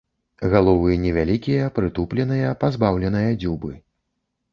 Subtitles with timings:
[0.51, 3.71] Галовы невялікія, прытупленыя, пазбаўленыя дзюбы.